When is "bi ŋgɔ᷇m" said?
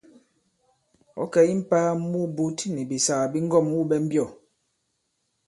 3.31-3.67